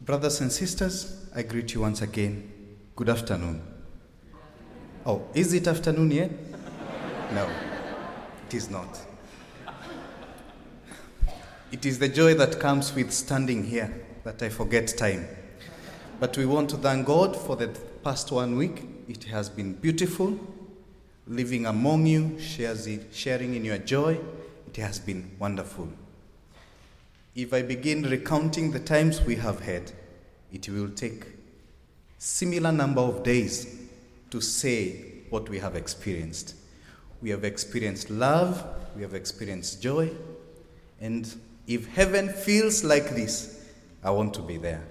[0.00, 2.52] Brothers and sisters, I greet you once again.
[2.94, 3.62] Good afternoon.
[5.04, 6.30] Oh, is it afternoon yet?
[7.32, 7.50] No,
[8.46, 9.00] it is not.
[11.72, 15.26] It is the joy that comes with standing here that I forget time.
[16.20, 17.68] But we want to thank God for the
[18.04, 18.84] past one week.
[19.08, 20.38] It has been beautiful.
[21.26, 24.20] Living among you, sharing in your joy,
[24.68, 25.88] it has been wonderful.
[27.36, 29.92] If I begin recounting the times we have had,
[30.50, 31.26] it will take
[32.16, 33.78] similar number of days
[34.30, 36.54] to say what we have experienced.
[37.20, 38.64] We have experienced love,
[38.96, 40.12] we have experienced joy,
[40.98, 41.30] and
[41.66, 43.66] if heaven feels like this,
[44.02, 44.82] I want to be there.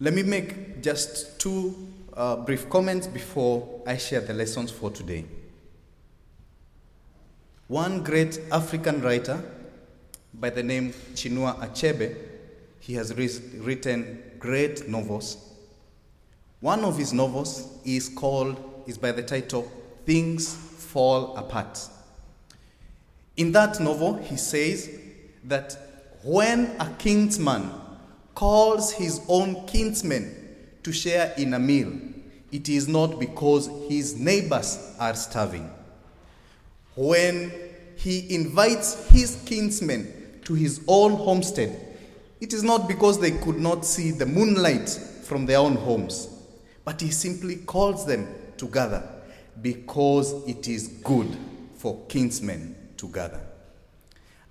[0.00, 5.24] Let me make just two uh, brief comments before I share the lessons for today.
[7.68, 9.42] One great African writer
[10.34, 12.14] by the name Chinua Achebe,
[12.78, 15.38] he has re- written great novels.
[16.60, 19.70] One of his novels is called is by the title
[20.04, 21.88] Things Fall Apart.
[23.38, 24.90] In that novel, he says
[25.44, 25.74] that
[26.22, 27.70] when a kinsman
[28.34, 30.34] calls his own kinsmen
[30.82, 31.92] to share in a meal,
[32.52, 35.70] it is not because his neighbors are starving.
[36.96, 37.52] When
[37.96, 41.96] he invites his kinsmen to his own homestead,
[42.40, 44.88] it is not because they could not see the moonlight
[45.22, 46.28] from their own homes,
[46.84, 49.02] but he simply calls them together
[49.62, 51.36] because it is good
[51.76, 53.40] for kinsmen to gather.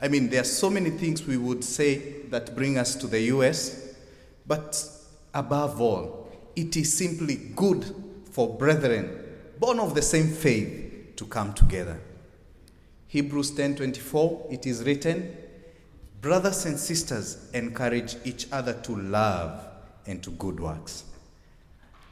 [0.01, 3.21] I mean, there are so many things we would say that bring us to the
[3.21, 3.95] US,
[4.45, 4.85] but
[5.33, 7.85] above all, it is simply good
[8.31, 9.19] for brethren
[9.59, 11.99] born of the same faith to come together.
[13.13, 15.37] Hebrews 10:24 it is written,
[16.19, 19.63] brothers and sisters encourage each other to love
[20.07, 21.03] and to good works.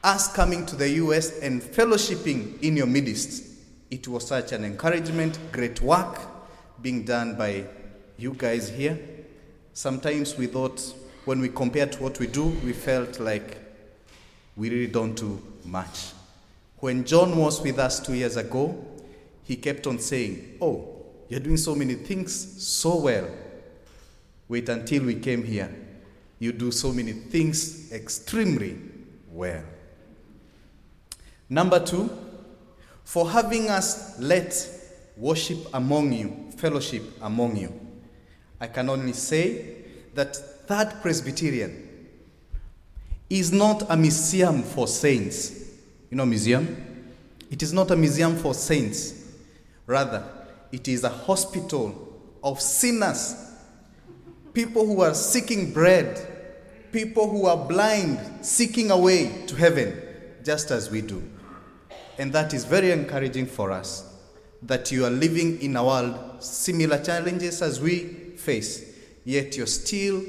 [0.04, 3.42] Us coming to the US and fellowshipping in your midst,
[3.90, 6.20] it was such an encouragement, great work
[6.80, 7.64] being done by
[8.16, 8.96] you guys here.
[9.72, 10.94] Sometimes we thought
[11.24, 13.58] when we compared to what we do, we felt like
[14.56, 16.12] we really don't do much.
[16.78, 18.86] When John was with us two years ago,
[19.44, 20.88] he kept on saying, Oh,
[21.28, 23.28] you're doing so many things so well.
[24.48, 25.74] Wait until we came here.
[26.38, 28.76] You do so many things extremely
[29.30, 29.62] well.
[31.48, 32.10] Number two,
[33.04, 34.68] for having us let
[35.16, 37.72] worship among you, fellowship among you.
[38.60, 39.76] I can only say
[40.14, 40.36] that
[40.66, 42.08] Third Presbyterian
[43.28, 45.70] is not a museum for saints.
[46.10, 47.12] You know, museum?
[47.50, 49.21] It is not a museum for saints.
[49.92, 50.24] Rather,
[50.72, 53.36] it is a hospital of sinners,
[54.54, 56.18] people who are seeking bread,
[56.92, 60.00] people who are blind, seeking a way to heaven,
[60.42, 61.22] just as we do.
[62.16, 64.10] And that is very encouraging for us
[64.62, 67.98] that you are living in a world similar challenges as we
[68.38, 70.22] face, yet you're still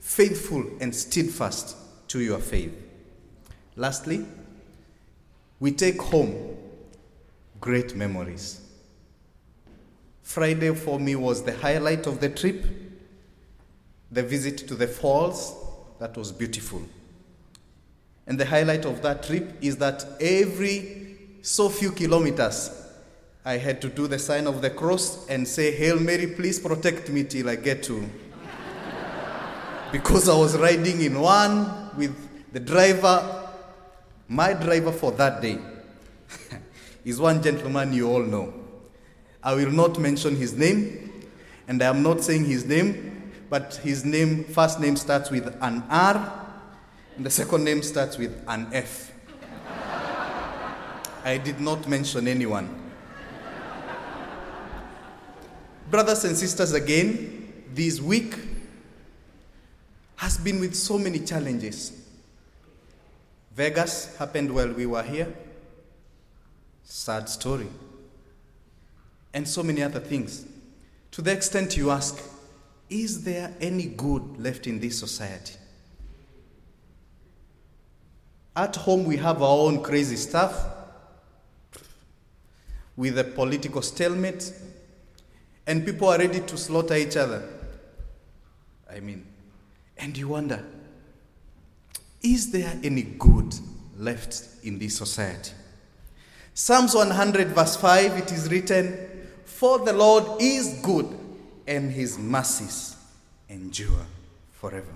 [0.00, 1.76] faithful and steadfast
[2.08, 2.74] to your faith.
[3.76, 4.26] Lastly,
[5.60, 6.56] we take home
[7.60, 8.65] great memories.
[10.26, 12.64] Friday for me was the highlight of the trip.
[14.10, 15.54] The visit to the falls,
[16.00, 16.82] that was beautiful.
[18.26, 22.70] And the highlight of that trip is that every so few kilometers,
[23.44, 27.08] I had to do the sign of the cross and say, Hail Mary, please protect
[27.08, 28.10] me till I get to.
[29.92, 33.48] because I was riding in one with the driver,
[34.26, 35.60] my driver for that day
[37.04, 38.65] is one gentleman you all know.
[39.46, 41.22] I will not mention his name,
[41.68, 45.84] and I am not saying his name, but his name, first name starts with an
[45.88, 46.46] R,
[47.16, 49.12] and the second name starts with an F.
[51.24, 52.90] I did not mention anyone.
[55.92, 58.34] Brothers and sisters, again, this week
[60.16, 61.92] has been with so many challenges.
[63.54, 65.32] Vegas happened while we were here.
[66.82, 67.68] Sad story.
[69.36, 70.46] And so many other things.
[71.10, 72.18] To the extent you ask,
[72.88, 75.56] is there any good left in this society?
[78.56, 80.58] At home, we have our own crazy stuff
[82.96, 84.54] with a political stalemate,
[85.66, 87.46] and people are ready to slaughter each other.
[88.90, 89.26] I mean,
[89.98, 90.64] and you wonder,
[92.22, 93.54] is there any good
[93.98, 95.52] left in this society?
[96.54, 99.12] Psalms 100, verse 5, it is written,
[99.46, 101.06] For the Lord is good,
[101.66, 102.96] and his mercies
[103.48, 104.04] endure
[104.52, 104.92] forever.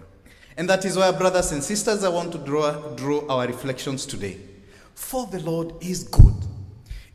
[0.56, 4.38] And that is why, brothers and sisters, I want to draw, draw our reflections today.
[4.94, 6.34] For the Lord is good.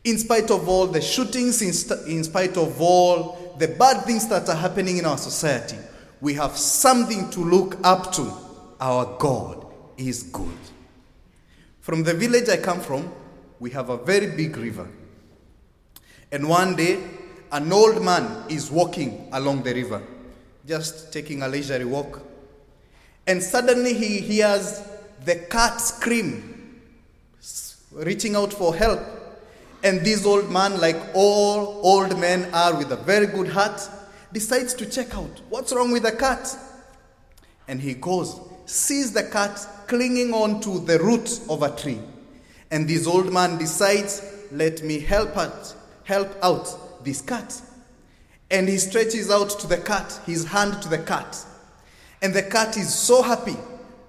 [0.02, 4.26] In spite of all the shootings, in, st- in spite of all the bad things
[4.28, 5.76] that are happening in our society,
[6.20, 8.32] we have something to look up to.
[8.80, 9.66] Our God
[9.96, 10.58] is good.
[11.80, 13.12] From the village I come from,
[13.60, 14.88] we have a very big river.
[16.32, 16.98] And one day,
[17.52, 20.02] an old man is walking along the river,
[20.66, 22.20] just taking a leisurely walk.
[23.26, 24.82] And suddenly he hears
[25.24, 26.80] the cat scream,
[27.92, 29.00] reaching out for help.
[29.82, 33.80] And this old man, like all old men are with a very good heart,
[34.32, 36.56] decides to check out what's wrong with the cat.
[37.68, 42.00] And he goes, sees the cat clinging on to the root of a tree.
[42.70, 47.62] And this old man decides, let me help out, help out this cat.
[48.50, 51.42] And he stretches out to the cat, his hand to the cat.
[52.20, 53.56] And the cat is so happy,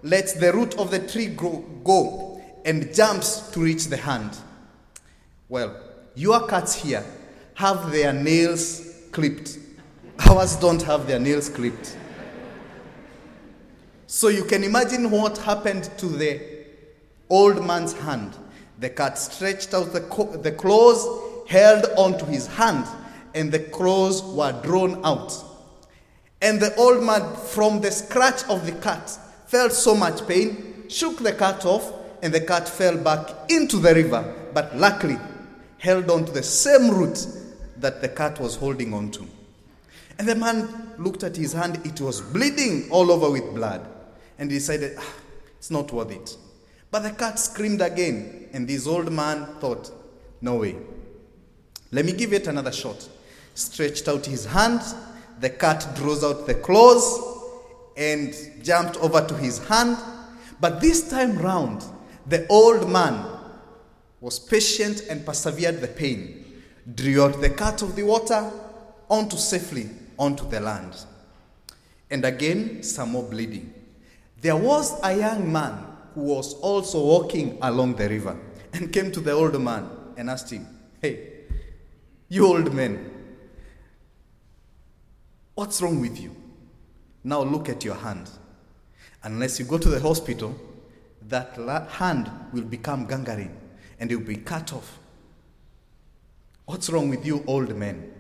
[0.04, 4.38] lets the root of the tree grow, go and jumps to reach the hand.
[5.48, 5.78] Well,
[6.16, 7.06] your cats here
[7.54, 9.58] have their nails clipped.
[10.30, 11.96] Ours don't have their nails clipped.
[14.08, 16.42] So you can imagine what happened to the
[17.30, 18.36] old man's hand.
[18.80, 21.06] The cat stretched out the, co- the claws,
[21.48, 22.86] held onto his hand,
[23.34, 25.34] and the claws were drawn out.
[26.42, 29.10] And the old man, from the scratch of the cat,
[29.48, 31.92] felt so much pain, shook the cat off,
[32.22, 35.18] and the cat fell back into the river, but luckily
[35.78, 37.26] held on to the same root
[37.78, 39.26] that the cat was holding on to.
[40.20, 43.88] And the man looked at his hand, it was bleeding all over with blood,
[44.38, 45.14] and he decided, ah,
[45.58, 46.38] it's not worth it.
[46.90, 49.92] But the cat screamed again, and this old man thought,
[50.42, 50.76] no way.
[51.92, 53.08] Let me give it another shot.
[53.54, 54.82] Stretched out his hand,
[55.40, 57.36] the cat draws out the claws
[57.96, 59.98] and jumped over to his hand.
[60.60, 61.84] But this time round,
[62.26, 63.26] the old man
[64.20, 66.46] was patient and persevered the pain,
[66.96, 68.52] drew out the cat of the water
[69.10, 70.94] onto safely onto the land.
[72.10, 73.74] And again, some more bleeding.
[74.42, 78.38] There was a young man who was also walking along the river
[78.74, 80.68] and came to the old man and asked him,
[81.02, 81.37] Hey,
[82.30, 83.12] you old man,
[85.56, 86.36] what's wrong with you?
[87.24, 88.30] Now look at your hand.
[89.24, 90.56] Unless you go to the hospital,
[91.30, 91.58] that
[91.90, 93.56] hand will become gangrene
[94.00, 95.00] and it will be cut off.
[96.66, 98.12] What's wrong with you, old man?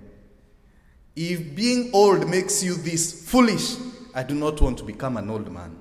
[1.16, 3.76] If being old makes you this foolish,
[4.14, 5.76] I do not want to become an old man.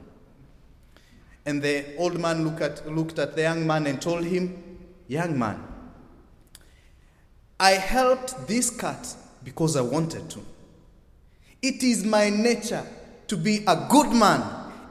[1.44, 4.62] And the old man at, looked at the young man and told him,
[5.08, 5.62] Young man,
[7.58, 9.14] I helped this cat
[9.44, 10.40] because I wanted to.
[11.62, 12.84] It is my nature
[13.28, 14.42] to be a good man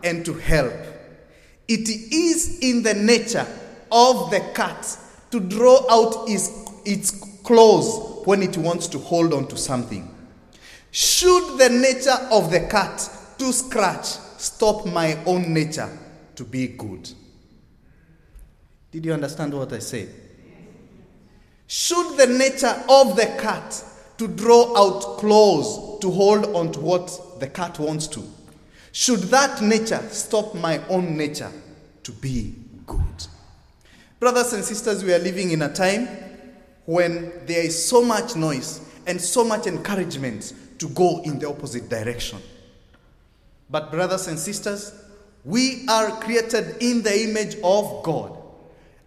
[0.03, 0.73] and to help.
[1.67, 3.45] It is in the nature
[3.91, 4.97] of the cat
[5.31, 6.51] to draw out its,
[6.85, 7.12] its
[7.44, 10.12] claws when it wants to hold on to something.
[10.91, 15.89] Should the nature of the cat to scratch stop my own nature
[16.35, 17.09] to be good?
[18.91, 20.09] Did you understand what I said?
[21.67, 23.83] Should the nature of the cat
[24.17, 28.23] to draw out claws to hold on to what the cat wants to,
[28.91, 31.51] should that nature stop my own nature
[32.03, 32.53] to be
[32.88, 33.27] good?
[34.19, 36.07] Brothers and sisters, we are living in a time
[36.86, 41.89] when there is so much noise and so much encouragement to go in the opposite
[41.89, 42.39] direction.
[43.69, 44.93] But, brothers and sisters,
[45.43, 48.38] we are created in the image of God.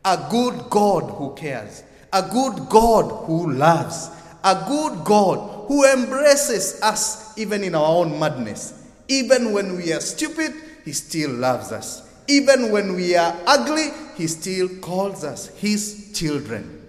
[0.04, 4.10] A good God who cares, a good God who loves,
[4.44, 8.86] a good God who embraces us even in our own madness.
[9.08, 10.52] Even when we are stupid,
[10.84, 12.02] He still loves us.
[12.28, 16.86] Even when we are ugly, He still calls us His children.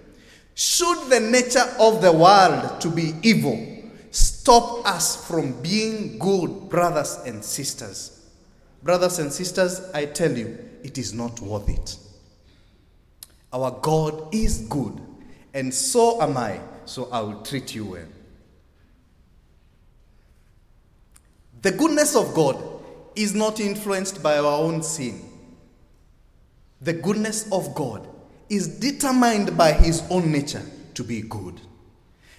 [0.56, 3.66] Should the nature of the world to be evil
[4.12, 8.28] stop us from being good brothers and sisters?
[8.84, 11.98] Brothers and sisters, I tell you, it is not worth it.
[13.52, 15.00] Our God is good,
[15.54, 18.08] and so am I, so I will treat you well.
[21.62, 22.64] The goodness of God
[23.16, 25.22] is not influenced by our own sin.
[26.82, 28.08] The goodness of God
[28.50, 30.64] is determined by His own nature
[30.94, 31.60] to be good.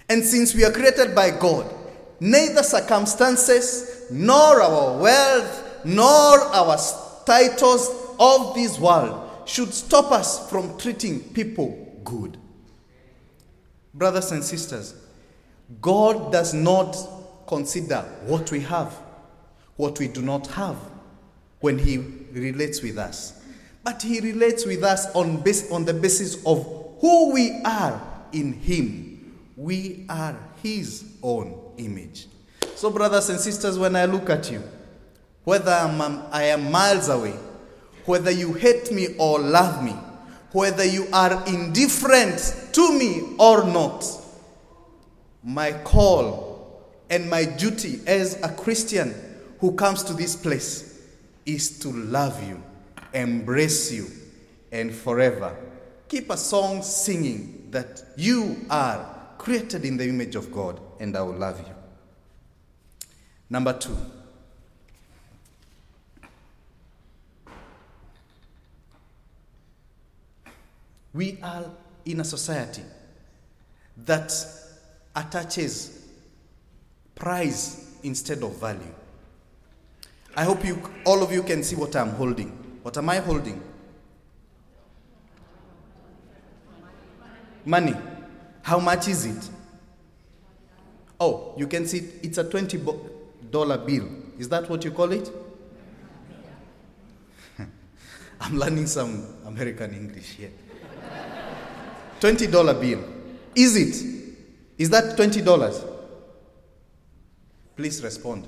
[0.09, 1.71] And since we are created by God,
[2.19, 6.77] neither circumstances, nor our wealth, nor our
[7.25, 7.89] titles
[8.19, 12.37] of this world should stop us from treating people good.
[13.93, 14.95] Brothers and sisters,
[15.81, 16.95] God does not
[17.47, 18.93] consider what we have,
[19.75, 20.77] what we do not have,
[21.59, 21.97] when he
[22.31, 23.41] relates with us.
[23.83, 29.37] But he relates with us on, on the basis of who we are in him.
[29.57, 32.27] We are his own image.
[32.75, 34.63] So, brothers and sisters, when I look at you,
[35.43, 37.35] whether I'm, um, I am miles away,
[38.05, 39.95] whether you hate me or love me,
[40.51, 44.05] whether you are indifferent to me or not,
[45.43, 49.13] my call and my duty as a Christian
[49.59, 51.01] who comes to this place
[51.45, 52.61] is to love you,
[53.13, 54.07] embrace you,
[54.71, 55.55] and forever
[56.11, 61.21] keep a song singing that you are created in the image of God and I
[61.21, 61.73] will love you.
[63.49, 63.95] Number two.
[71.13, 71.65] We are
[72.05, 72.83] in a society
[74.05, 74.33] that
[75.15, 76.05] attaches
[77.15, 78.93] price instead of value.
[80.35, 82.49] I hope you, all of you can see what I'm holding.
[82.81, 83.61] What am I holding?
[87.65, 87.93] Money.
[88.63, 89.49] How much is it?
[91.19, 92.13] Oh, you can see it.
[92.23, 94.07] it's a $20 bill.
[94.39, 95.29] Is that what you call it?
[98.41, 100.51] I'm learning some American English here.
[102.21, 103.03] $20 bill.
[103.55, 104.21] Is it?
[104.77, 105.87] Is that $20?
[107.75, 108.47] Please respond.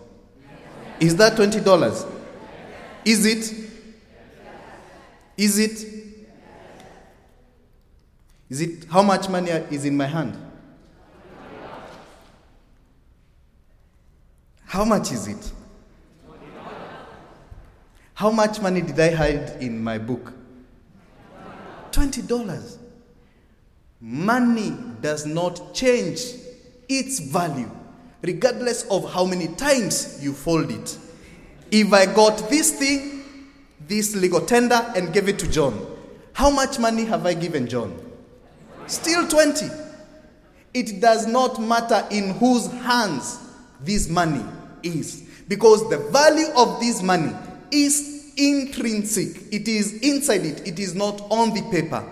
[1.00, 2.10] Is that $20?
[3.04, 3.70] Is it?
[5.36, 5.94] Is it?
[8.50, 10.38] Is it how much money is in my hand?
[14.66, 15.52] How much is it?
[18.14, 20.34] How much money did I hide in my book?
[21.92, 22.83] $20.
[24.06, 26.20] Money does not change
[26.90, 27.72] its value,
[28.22, 30.98] regardless of how many times you fold it.
[31.72, 33.24] If I got this thing,
[33.88, 35.88] this legal tender, and gave it to John,
[36.34, 37.98] how much money have I given John?
[38.88, 39.68] Still 20.
[40.74, 43.40] It does not matter in whose hands
[43.80, 44.44] this money
[44.84, 47.32] is, because the value of this money
[47.72, 52.06] is intrinsic, it is inside it, it is not on the paper.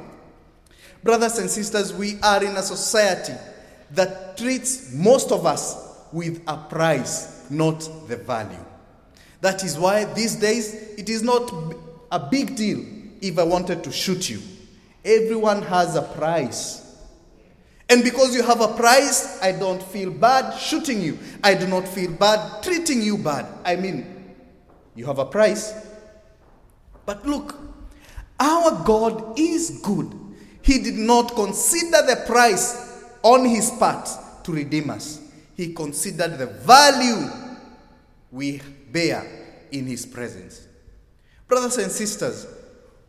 [1.03, 3.34] Brothers and sisters, we are in a society
[3.91, 8.65] that treats most of us with a price, not the value.
[9.41, 11.51] That is why these days it is not
[12.12, 12.86] a big deal
[13.22, 14.39] if I wanted to shoot you.
[15.03, 16.77] Everyone has a price.
[17.89, 21.17] And because you have a price, I don't feel bad shooting you.
[21.43, 23.48] I do not feel bad treating you bad.
[23.65, 24.34] I mean,
[24.96, 25.74] you have a price.
[27.05, 27.55] But look,
[28.39, 30.20] our God is good.
[30.61, 34.09] He did not consider the price on his part
[34.43, 35.19] to redeem us.
[35.55, 37.29] He considered the value
[38.31, 39.25] we bear
[39.71, 40.67] in his presence.
[41.47, 42.47] Brothers and sisters,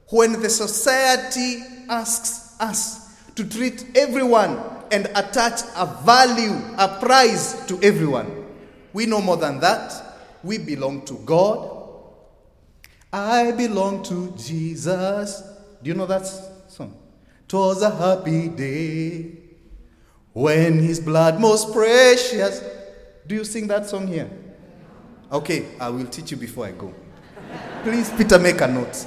[0.08, 4.58] when the society asks us to treat everyone
[4.90, 8.46] and attach a value, a price to everyone,
[8.92, 10.18] we know more than that.
[10.42, 11.78] We belong to God.
[13.12, 15.42] I belong to Jesus.
[15.82, 16.51] Do you know that?
[17.52, 19.30] Twas a happy day
[20.32, 22.64] when his blood most precious.
[23.26, 24.30] Do you sing that song here?
[25.30, 26.94] Okay, I will teach you before I go.
[27.82, 29.06] Please, Peter, make a note.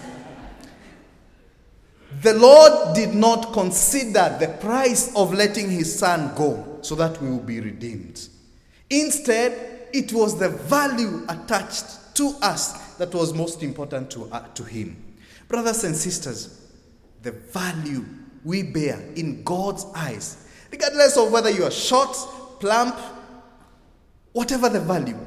[2.22, 7.32] The Lord did not consider the price of letting his son go so that we
[7.32, 8.30] will be redeemed.
[8.92, 14.64] Instead, it was the value attached to us that was most important to, uh, to
[14.64, 15.16] him.
[15.48, 16.62] Brothers and sisters,
[17.24, 18.06] the value
[18.46, 22.16] we bear in God's eyes, regardless of whether you are short,
[22.60, 22.96] plump,
[24.32, 25.18] whatever the value,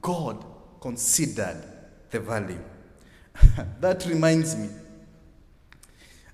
[0.00, 0.42] God
[0.80, 1.62] considered
[2.10, 2.58] the value.
[3.80, 4.70] that reminds me.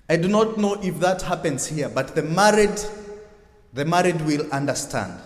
[0.09, 2.79] I do not know if that happens here, but the married,
[3.73, 5.19] the married will understand.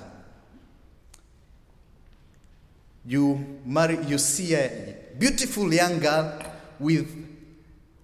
[3.06, 6.42] You marry, you see a beautiful young girl
[6.80, 7.08] with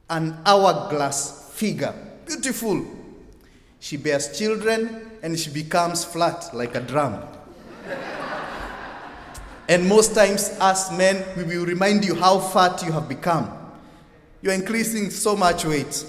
[0.10, 2.07] an hourglass figure.
[2.28, 2.86] Beautiful.
[3.80, 7.24] She bears children and she becomes flat like a drum.
[9.70, 13.50] and most times, us men, we will remind you how fat you have become.
[14.42, 16.06] You're increasing so much weight.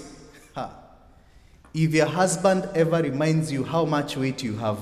[1.73, 4.79] If your husband ever reminds you how much weight you have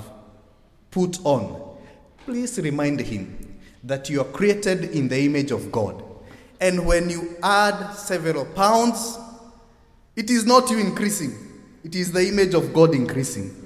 [0.89, 1.77] put on,
[2.25, 6.03] please remind him that you are created in the image of God.
[6.59, 9.19] And when you add several pounds,
[10.17, 11.33] it is not you increasing,
[11.83, 13.65] it is the image of God increasing.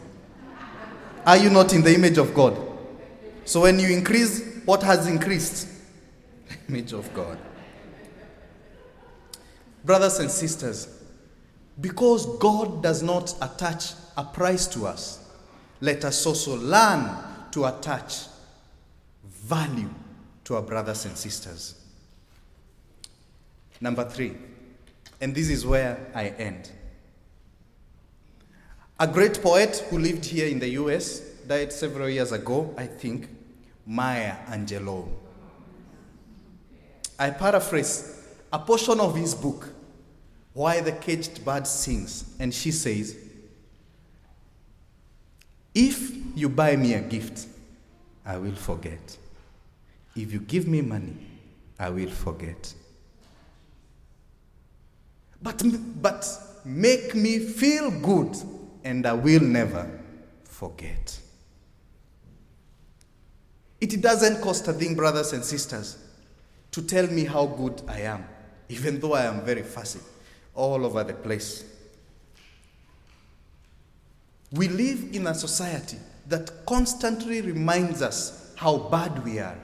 [1.25, 2.59] Are you not in the image of God?
[3.45, 5.67] So when you increase, what has increased?
[6.49, 7.37] The image of God.
[9.85, 10.87] Brothers and sisters,
[11.79, 15.29] because God does not attach a price to us,
[15.79, 17.09] let us also learn
[17.51, 18.25] to attach
[19.23, 19.89] value
[20.43, 21.75] to our brothers and sisters.
[23.79, 24.33] Number three,
[25.21, 26.69] and this is where I end.
[28.99, 33.29] A great poet who lived here in the US died several years ago, I think,
[33.85, 35.07] Maya Angelou.
[37.17, 38.19] I paraphrase
[38.51, 39.69] a portion of his book,
[40.53, 43.15] Why the Caged Bird Sings, and she says,
[45.73, 47.47] If you buy me a gift,
[48.25, 49.17] I will forget.
[50.15, 51.15] If you give me money,
[51.79, 52.73] I will forget.
[55.63, 56.27] But,
[56.65, 58.35] make me feel good,
[58.83, 59.89] and I will never
[60.43, 61.19] forget.
[63.79, 65.97] It doesn't cost a thing, brothers and sisters,
[66.71, 68.25] to tell me how good I am,
[68.69, 69.99] even though I am very fussy
[70.53, 71.65] all over the place.
[74.51, 79.57] We live in a society that constantly reminds us how bad we are.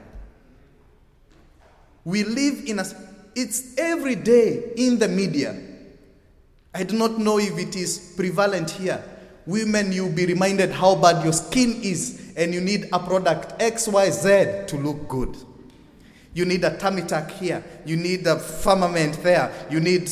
[2.04, 2.84] We live in a,
[3.36, 5.67] it's every day in the media.
[6.78, 9.02] I do not know if it is prevalent here.
[9.46, 14.68] Women, you'll be reminded how bad your skin is, and you need a product XYZ
[14.68, 15.36] to look good.
[16.34, 17.64] You need a tummy tuck here.
[17.84, 19.52] You need a firmament there.
[19.68, 20.08] You need.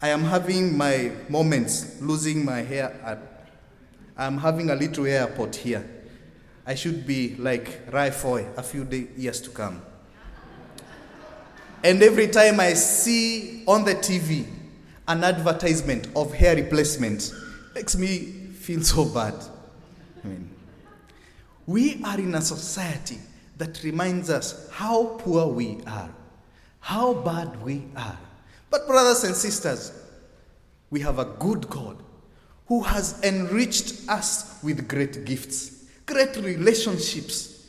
[0.00, 3.20] I am having my moments losing my hair.
[4.16, 5.86] I'm having a little airport here.
[6.64, 9.82] I should be like Rai Foy a few day, years to come.
[11.82, 14.46] And every time I see on the TV
[15.08, 18.18] an advertisement of hair replacement, it makes me
[18.52, 19.34] feel so bad.
[20.22, 20.50] I mean,
[21.66, 23.18] we are in a society
[23.56, 26.10] that reminds us how poor we are,
[26.80, 28.18] how bad we are.
[28.68, 29.92] But, brothers and sisters,
[30.90, 31.96] we have a good God
[32.66, 37.66] who has enriched us with great gifts, great relationships,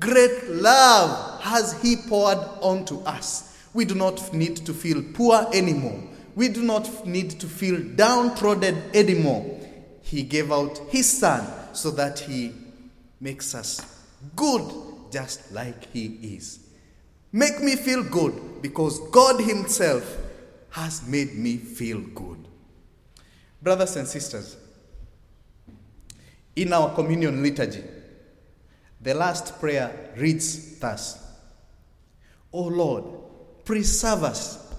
[0.00, 3.51] great love has He poured onto us.
[3.74, 6.02] We do not need to feel poor anymore.
[6.34, 9.58] We do not need to feel downtrodden anymore.
[10.02, 12.52] He gave out His Son so that He
[13.20, 13.80] makes us
[14.36, 14.62] good
[15.10, 16.06] just like He
[16.36, 16.60] is.
[17.32, 20.18] Make me feel good because God Himself
[20.70, 22.48] has made me feel good.
[23.62, 24.56] Brothers and sisters,
[26.56, 27.84] in our communion liturgy,
[29.00, 31.22] the last prayer reads thus
[32.52, 33.04] O Lord,
[33.64, 34.74] preserve us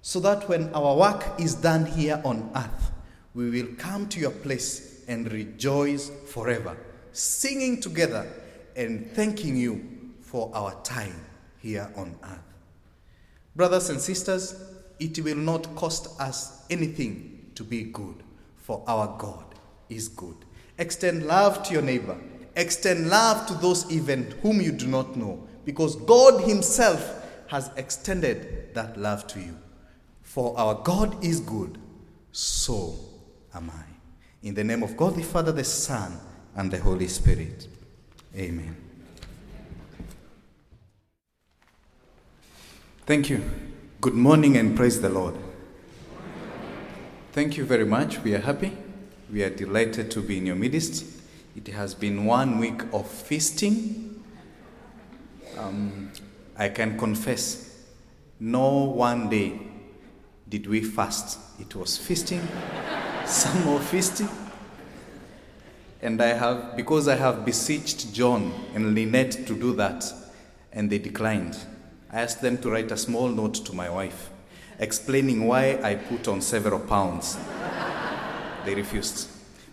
[0.00, 2.90] so that when our work is done here on earth,
[3.34, 6.76] we will come to your place and rejoice forever,
[7.12, 8.26] singing together
[8.76, 11.24] and thanking you for our time
[11.60, 12.38] here on earth.
[13.54, 14.54] Brothers and sisters,
[14.98, 18.22] it will not cost us anything to be good,
[18.56, 19.44] for our God
[19.88, 20.36] is good.
[20.78, 22.16] Extend love to your neighbor,
[22.56, 27.21] extend love to those even whom you do not know, because God Himself
[27.52, 29.54] has extended that love to you.
[30.22, 31.76] For our God is good,
[32.32, 32.94] so
[33.54, 33.84] am I.
[34.42, 36.18] In the name of God the Father, the Son,
[36.56, 37.68] and the Holy Spirit.
[38.34, 38.74] Amen.
[43.04, 43.44] Thank you.
[44.00, 45.34] Good morning and praise the Lord.
[47.32, 48.18] Thank you very much.
[48.20, 48.74] We are happy.
[49.30, 51.04] We are delighted to be in your midst.
[51.54, 54.24] It has been one week of feasting.
[55.58, 56.12] Um,
[56.62, 57.76] I can confess,
[58.38, 59.58] no one day
[60.48, 61.40] did we fast.
[61.58, 62.40] It was feasting,
[63.26, 64.28] some more feasting.
[66.00, 70.04] And I have, because I have beseeched John and Lynette to do that,
[70.72, 71.58] and they declined,
[72.12, 74.30] I asked them to write a small note to my wife
[74.78, 77.36] explaining why I put on several pounds.
[78.64, 79.28] they refused.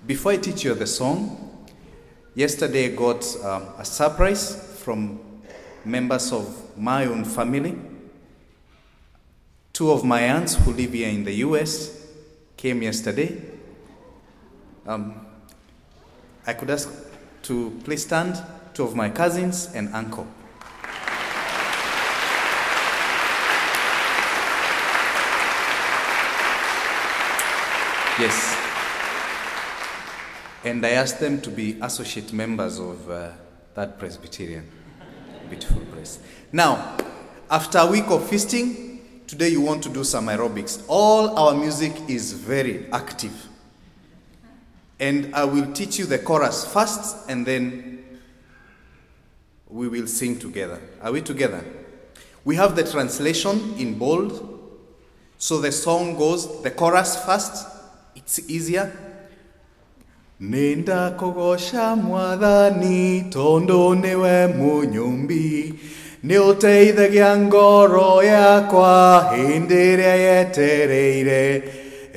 [0.08, 1.67] Before I teach you the song,
[2.34, 5.19] yesterday I got um, a surprise from
[5.86, 7.77] members of my own family.
[9.73, 12.05] Two of my aunts who live here in the US
[12.57, 13.41] came yesterday.
[14.87, 15.25] Um,
[16.47, 16.89] I could ask
[17.43, 18.41] to please stand,
[18.73, 20.27] two of my cousins and uncle.
[28.19, 28.55] Yes.
[30.65, 33.31] And I asked them to be associate members of uh,
[33.73, 34.69] Third Presbyterian.
[35.49, 35.88] Beautiful
[36.51, 36.97] Now,
[37.49, 40.83] after a week of feasting, today you want to do some aerobics.
[40.88, 43.47] All our music is very active.
[44.99, 48.19] And I will teach you the chorus first and then
[49.69, 50.81] we will sing together.
[51.01, 51.63] Are we together?
[52.43, 54.59] We have the translation in bold
[55.41, 57.65] So the song goes, the chorus first,
[58.13, 58.91] it's easier.
[60.41, 65.73] Nenda kogosha mwathani tondu niwe munyumbi.
[66.28, 71.43] Nĩ ũteithagia ngoro yakwa hĩndĩ ĩrĩa yetereire.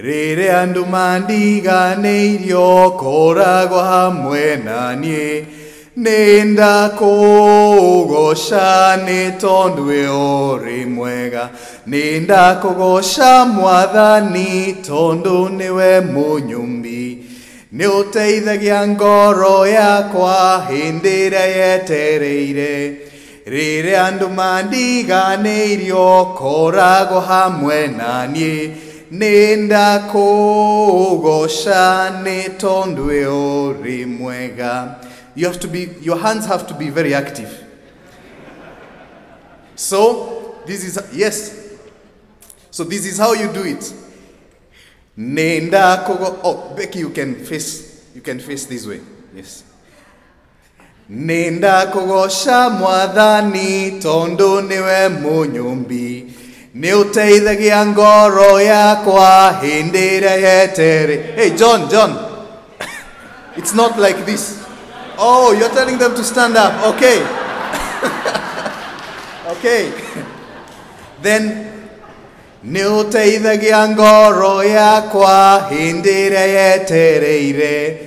[0.07, 5.45] Rĩrĩa andũ mandiganĩirio koragwo hamwe naniĩ
[6.05, 6.21] nĩ
[6.53, 7.77] ndakũgoca
[9.07, 11.45] nĩ tondũ we ũrĩ mwega.
[11.91, 14.51] Nĩ ndakũgoca mwathani
[14.87, 15.91] tondũ nĩwe
[17.73, 22.97] mũnyumbi nĩ ũteithagia ngoro yakwa hĩndĩ ĩrĩa yetereire
[23.47, 28.71] rĩrĩa andũ mandiganĩirio koragwo hamwe naniĩ
[29.13, 31.83] nĩ ndakũgoca
[32.25, 34.95] nĩ tondũ we ũrĩ mwega
[35.35, 37.49] you have to be your hands have to be very active.
[39.75, 41.59] So this is yes.
[42.71, 43.93] So this is how you do it
[45.19, 46.39] nenda kogo.
[46.43, 49.01] Oh becky you can face you can face this way.
[49.35, 49.65] Yes.
[51.11, 56.33] Nenda kugoca mwathani tondu niwe munyumbi.
[56.77, 62.17] Nĩ ũteithagia ngoro yakwa hĩndĩ ĩrĩa yetere hey john john.
[63.59, 64.59] It's not like this.
[65.19, 66.73] Oh you're telling them to stand up.
[66.95, 67.23] Okay.
[69.53, 69.93] Okay.
[71.23, 71.82] Then
[72.65, 77.99] nĩ ũteithagia ngoro yakwa ĩrĩa yetereire.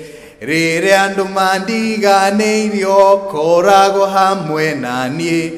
[0.42, 5.50] Rĩrĩa andũ mandiganĩirio koragwo hamwe naniĩ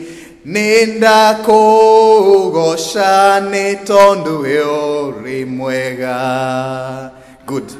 [0.45, 3.12] nĩ ndakũgoca
[3.51, 7.12] nĩ tondũ we ũrĩ mwega.
[7.45, 7.71] Good.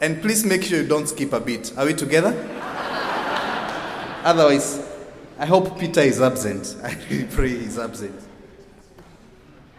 [0.00, 2.34] And please make sure you don't skip a bit are we together?
[4.24, 4.78] Otherwise
[5.38, 6.76] i hope peter is absent.
[6.84, 8.14] I really pray he's absent.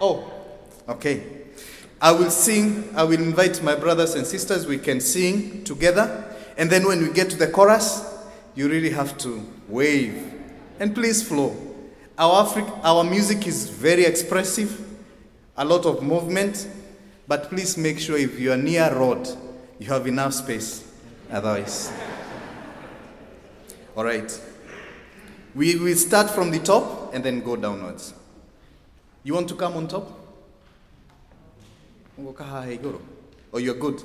[0.02, 0.33] Oh
[0.88, 1.24] okay
[2.02, 6.24] i will sing i will invite my brothers and sisters we can sing together
[6.58, 8.06] and then when we get to the chorus,
[8.56, 10.34] you really have to wave.
[10.80, 11.56] And please flow.
[12.18, 14.80] Our, Afri- our music is very expressive,
[15.58, 16.68] a lot of movement,
[17.28, 19.28] but please make sure if you are near road,
[19.80, 20.88] you have enough space.
[21.32, 21.92] Otherwise.
[23.98, 24.40] All right.
[25.56, 28.14] We will start from the top and then go downwards.
[29.24, 30.23] You want to come on top?
[33.52, 34.02] Or you're good?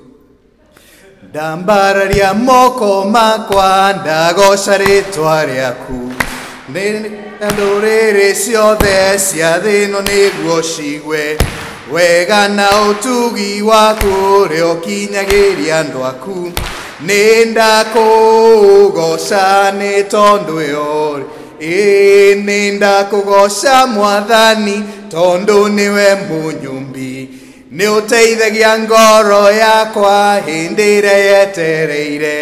[1.29, 6.11] ndambararia moko makwa ndagoca rĩtwa rĩaku
[7.39, 11.37] na ndũrĩrĩ ciothe cia thĩ ĩno nĩguo cigwe.
[11.91, 16.51] Wega na ũtugi waku ũrĩa ũkinyagĩria andũ aku.
[17.05, 19.43] Nĩ ndakũgoca
[19.79, 21.23] nĩ tondũ ũrĩ
[21.59, 27.38] ĩĩ nĩ ndakũgoca mwathani tondũ nĩwe mũnyumbi
[27.77, 32.37] nĩ ũteithagia ngoro yakwa hĩndĩ ĩrĩa yetereire.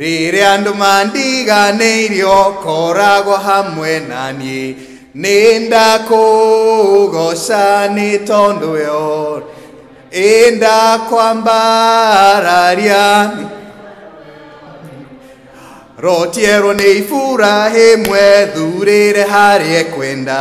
[0.00, 4.64] Rĩrĩa andũ mandiganĩirio koragwo hamwe naniĩ
[5.22, 7.64] nĩ ndakũgoca
[7.96, 9.42] nĩ tondũ we ũrĩ
[10.12, 10.14] ĩ
[10.56, 13.04] ndakwambararia
[16.04, 20.40] rotierwo nĩ iburahĩmwe thurĩre harĩa kwenda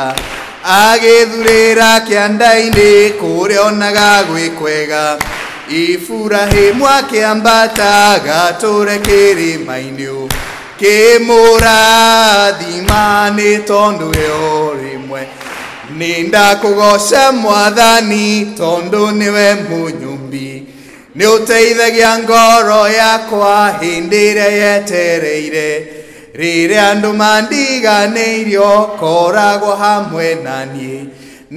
[0.63, 5.05] agĩthurĩra kĩanda-inĩ kũrĩa onaga gwĩ kwega.
[5.69, 7.91] Iburahimu akĩambata
[8.25, 10.07] gatũre kĩrĩma-inĩ
[10.81, 13.03] kĩmũrathima
[13.37, 14.31] nĩ tondũ we o
[14.81, 15.21] rĩmwe
[15.97, 18.25] nĩ ndakũgoca mwathani
[18.59, 20.49] tondũ nĩwe mũnyumbi
[21.17, 25.69] nĩ ũteithagia ngoro yakwa hĩndĩ ĩrĩa yetereire
[26.39, 30.95] rĩrĩa andũ mandiganĩirio koragwo hamwe naniĩ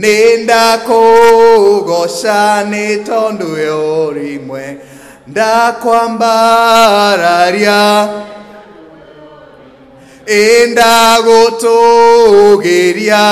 [0.00, 3.72] nĩ ndakũgoca nĩ tondũ we o
[4.16, 4.64] rĩmwe
[5.30, 7.82] ndakwambararia.
[10.42, 13.26] Ĩ ndagũtũgĩria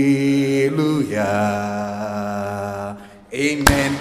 [0.00, 1.32] haleluya
[3.44, 3.92] amen